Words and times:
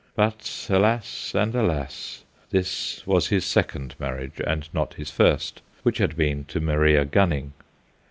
But, 0.15 0.65
alas 0.67 1.31
and 1.35 1.53
alas! 1.53 2.23
this 2.49 3.05
was 3.05 3.27
his 3.27 3.45
second 3.45 3.93
marriage 3.99 4.41
and 4.47 4.67
not 4.73 4.95
his 4.95 5.11
first, 5.11 5.61
which 5.83 5.99
had 5.99 6.15
been 6.15 6.43
to 6.45 6.59
Maria 6.59 7.05
Gunning. 7.05 7.53